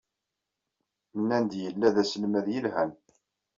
[1.19, 2.91] Nnan-d yella d aselmad yelhan.